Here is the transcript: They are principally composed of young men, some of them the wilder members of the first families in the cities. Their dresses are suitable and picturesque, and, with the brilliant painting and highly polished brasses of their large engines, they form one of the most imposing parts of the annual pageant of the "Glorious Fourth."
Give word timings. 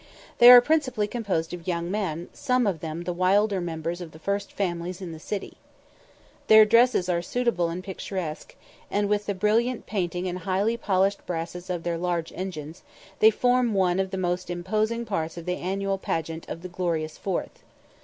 They 0.39 0.49
are 0.49 0.61
principally 0.61 1.05
composed 1.05 1.53
of 1.53 1.67
young 1.67 1.91
men, 1.91 2.29
some 2.33 2.65
of 2.65 2.79
them 2.79 3.03
the 3.03 3.13
wilder 3.13 3.61
members 3.61 4.01
of 4.01 4.13
the 4.13 4.17
first 4.17 4.51
families 4.51 4.99
in 4.99 5.11
the 5.11 5.19
cities. 5.19 5.53
Their 6.47 6.65
dresses 6.65 7.07
are 7.07 7.21
suitable 7.21 7.69
and 7.69 7.83
picturesque, 7.83 8.55
and, 8.89 9.07
with 9.07 9.27
the 9.27 9.35
brilliant 9.35 9.85
painting 9.85 10.27
and 10.27 10.39
highly 10.39 10.75
polished 10.75 11.23
brasses 11.27 11.69
of 11.69 11.83
their 11.83 11.99
large 11.99 12.33
engines, 12.35 12.81
they 13.19 13.29
form 13.29 13.75
one 13.75 13.99
of 13.99 14.09
the 14.09 14.17
most 14.17 14.49
imposing 14.49 15.05
parts 15.05 15.37
of 15.37 15.45
the 15.45 15.57
annual 15.57 15.99
pageant 15.99 16.49
of 16.49 16.63
the 16.63 16.67
"Glorious 16.69 17.19
Fourth." 17.19 17.61